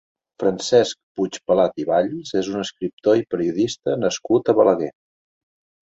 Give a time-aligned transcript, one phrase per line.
[0.43, 4.93] Francesc Puigpelat i Valls és un escriptor i periodista nascut a Balaguer.